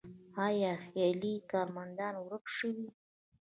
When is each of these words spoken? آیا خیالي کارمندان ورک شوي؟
آیا 0.45 0.71
خیالي 0.85 1.33
کارمندان 1.51 2.13
ورک 2.29 2.45
شوي؟ 2.55 2.87